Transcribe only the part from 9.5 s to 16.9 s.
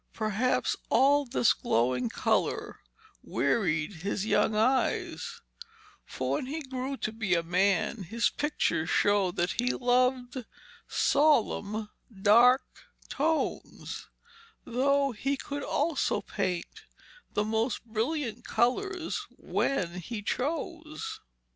he loved solemn and dark tones, though he could also paint